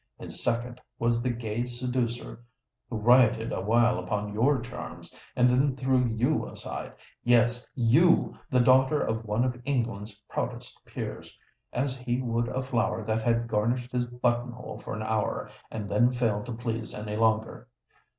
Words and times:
His 0.17 0.41
second 0.43 0.81
was 0.97 1.21
the 1.21 1.29
gay 1.29 1.67
seducer 1.67 2.43
who 2.89 2.97
rioted 2.97 3.51
awhile 3.53 3.99
upon 3.99 4.33
your 4.33 4.59
charms, 4.59 5.13
and 5.35 5.47
then 5.47 5.75
threw 5.75 6.07
you 6.07 6.47
aside,—yes, 6.49 7.67
you—the 7.75 8.59
daughter 8.61 8.99
of 8.99 9.25
one 9.25 9.43
of 9.43 9.61
England's 9.63 10.15
proudest 10.27 10.83
peers—as 10.87 11.97
he 11.99 12.19
would 12.19 12.47
a 12.47 12.63
flower 12.63 13.05
that 13.05 13.21
had 13.21 13.47
garnished 13.47 13.91
his 13.91 14.05
button 14.05 14.51
hole 14.53 14.79
for 14.79 14.95
an 14.95 15.03
hour, 15.03 15.51
and 15.69 15.87
then 15.87 16.09
failed 16.11 16.47
to 16.47 16.53
please 16.53 16.95
any 16.95 17.15
longer. 17.15 17.67